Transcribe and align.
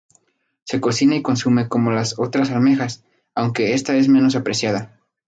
Se 0.63 0.81
cocina 0.81 1.13
y 1.13 1.21
consume 1.21 1.67
como 1.69 1.91
las 1.91 2.17
otras 2.17 2.49
almejas, 2.49 3.03
aunque 3.35 3.75
esta 3.75 3.95
es 3.97 4.07
menos 4.07 4.35
apreciada. 4.35 4.97